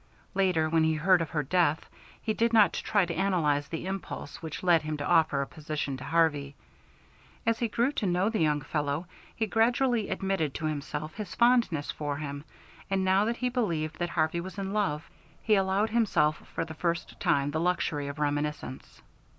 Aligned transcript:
Later 0.33 0.67
when 0.67 0.83
he 0.83 0.95
heard 0.95 1.21
of 1.21 1.29
her 1.29 1.43
death, 1.43 1.87
he 2.19 2.33
did 2.33 2.53
not 2.53 2.73
try 2.73 3.05
to 3.05 3.13
analyze 3.13 3.67
the 3.67 3.85
impulse 3.85 4.41
which 4.41 4.63
led 4.63 4.81
him 4.81 4.97
to 4.97 5.05
offer 5.05 5.43
a 5.43 5.45
position 5.45 5.95
to 5.97 6.03
Harvey. 6.03 6.55
As 7.45 7.59
he 7.59 7.67
grew 7.67 7.91
to 7.91 8.07
know 8.07 8.27
the 8.27 8.39
young 8.39 8.61
fellow 8.61 9.05
he 9.35 9.45
gradually 9.45 10.09
admitted 10.09 10.55
to 10.55 10.65
himself 10.65 11.13
his 11.13 11.35
fondness 11.35 11.91
for 11.91 12.17
him, 12.17 12.43
and 12.89 13.05
now 13.05 13.25
that 13.25 13.37
he 13.37 13.49
believed 13.49 13.99
that 13.99 14.09
Harvey 14.09 14.41
was 14.41 14.57
in 14.57 14.73
love, 14.73 15.07
he 15.39 15.53
allowed 15.53 15.91
himself 15.91 16.47
for 16.55 16.65
the 16.65 16.73
first 16.73 17.19
time 17.19 17.51
the 17.51 17.59
luxury 17.59 18.07
of 18.07 18.17
reminiscence. 18.17 19.03